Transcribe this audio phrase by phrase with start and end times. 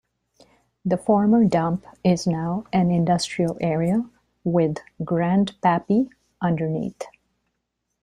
[0.83, 4.09] The former dump is now an industrial area,
[4.43, 6.09] with "Grandpappy"
[6.41, 7.03] underneath.